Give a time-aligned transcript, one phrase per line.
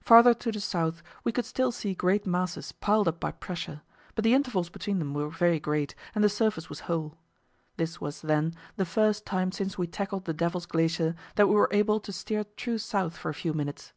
[0.00, 3.82] Farther to the south we could still see great masses piled up by pressure,
[4.16, 7.16] but the intervals between them were very great and the surface was whole.
[7.76, 11.68] This was, then, the first time since we tackled the Devil's Glacier that we were
[11.70, 13.92] able to steer true south for a few minutes.